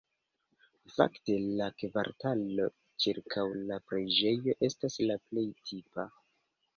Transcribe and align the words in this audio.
Fakte 0.93 1.33
la 1.57 1.67
kvartalo 1.81 2.65
ĉirkaŭ 3.05 3.43
la 3.73 3.77
preĝejo 3.91 4.57
estas 4.69 4.97
la 5.11 5.19
plej 5.27 5.45
tipa. 5.73 6.07